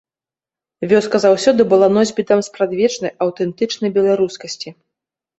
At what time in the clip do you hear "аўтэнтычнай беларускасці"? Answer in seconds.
3.27-4.69